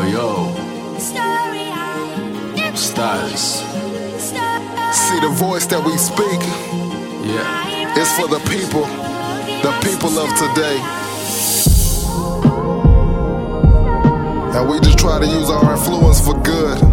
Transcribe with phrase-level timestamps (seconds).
[0.00, 0.54] Yo, yo.
[2.74, 3.60] Stars.
[4.96, 6.40] See the voice that we speak
[7.22, 7.92] Yeah.
[7.98, 8.86] It's for the people,
[9.60, 10.78] the people of today.
[14.56, 16.89] And we just try to use our influence for good.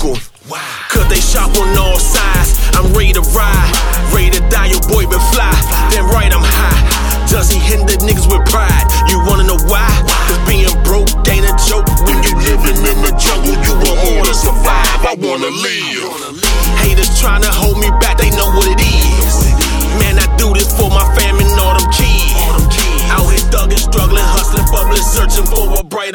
[0.00, 0.16] Circle.
[0.88, 2.58] Cause they shop on all sides.
[2.74, 3.72] I'm ready to ride,
[4.12, 4.66] ready to die.
[4.66, 5.52] Your boy been fly.
[5.92, 7.28] Then right, I'm high.
[7.28, 8.86] Doesn't hinder niggas with pride.
[9.08, 9.86] You wanna know why?
[10.26, 11.86] Cause being broke ain't a joke.
[12.08, 14.88] When you living in the jungle, you won't wanna survive.
[15.06, 16.42] I wanna live.
[16.82, 17.69] Haters trying to hold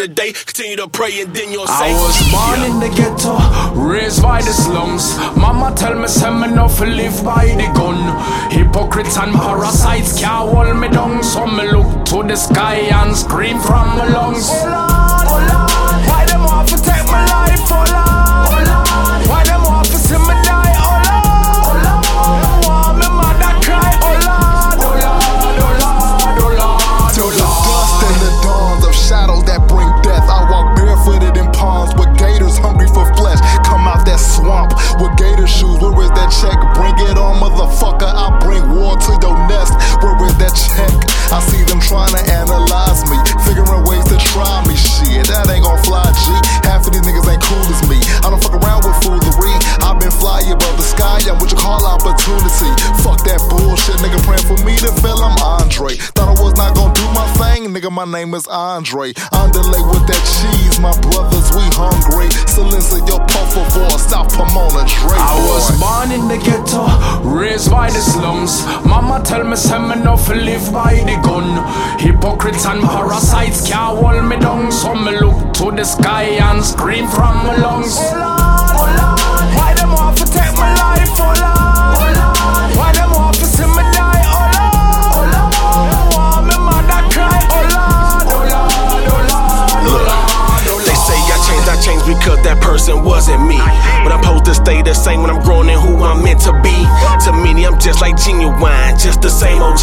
[0.01, 0.33] a day.
[0.33, 3.35] Continue to pray and then you'll say, I was born in the ghetto,
[3.75, 5.17] raised by the slums.
[5.37, 8.51] Mama tell me, say me no fi live by the gun.
[8.51, 13.59] Hypocrites and parasites can't hold me down, so me look to the sky and scream
[13.59, 14.94] from my lungs.
[57.75, 57.91] Nigga.
[57.91, 59.13] My name is Andre.
[59.31, 62.29] Underlay with that cheese, my brothers, we hungry.
[62.47, 65.17] Silencer your por favor, stop Pomona Dre.
[65.19, 66.87] I was born in the ghetto,
[67.27, 68.65] raised by the slums.
[68.85, 71.59] Mama tell me, say me no fi live by the gun.
[71.99, 77.07] Hypocrites and parasites can't hold me down, so me look to the sky and scream
[77.07, 77.99] from my lungs.
[92.05, 93.57] Because that person wasn't me.
[94.05, 96.53] But I'm supposed to stay the same when I'm growing in who I'm meant to
[96.61, 96.77] be.
[97.25, 99.81] To many, I'm just like genuine, just the same OG.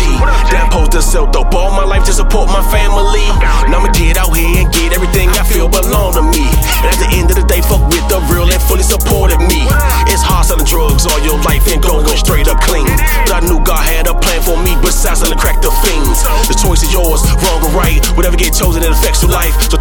[0.55, 3.27] That I'm supposed to sell dope all my life to support my family.
[3.69, 6.47] Now I'ma get out here and get everything I feel belong to me.
[6.87, 9.66] And at the end of the day, fuck with the real and fully supported me.
[10.06, 12.87] It's hard selling drugs all your life and going straight up clean.
[13.27, 16.22] But I knew God had a plan for me besides selling crack to fiends.
[16.47, 17.99] The choice is yours, wrong or right.
[18.15, 19.54] Whatever get chosen, it affects your life.
[19.66, 19.77] So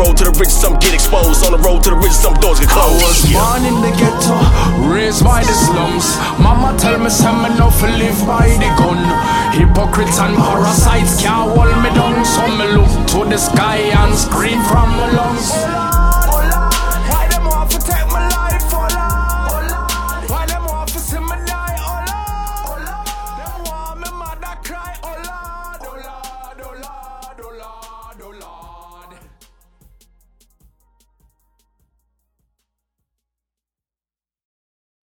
[0.00, 1.44] road to the rich, some get exposed.
[1.44, 3.04] On the road to the rich, some doors get closed.
[3.04, 4.36] I was born in the ghetto,
[4.88, 6.16] raised by the slums.
[6.40, 9.00] Mama tell me, say me no fi live by the gun.
[9.52, 14.59] Hypocrites and parasites can't hold me down, so me look to the sky and scream